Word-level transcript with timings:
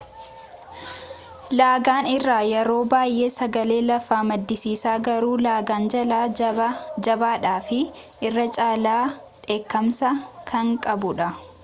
laagaan 1.57 2.07
irraa 2.13 2.39
yeroo 2.51 2.77
baayyee 2.93 3.27
sagalee 3.35 3.77
laafaa 3.89 4.21
maddisiisa 4.31 4.95
garuu 5.07 5.35
laagaan 5.47 5.85
jalaa 5.95 6.23
jabaa 7.07 7.33
dhaa 7.45 7.57
fi 7.69 7.81
irra 8.31 8.47
caala 8.59 8.95
dheekkamsa 9.43 10.15
kan 10.53 10.73
qabudha 10.87 11.29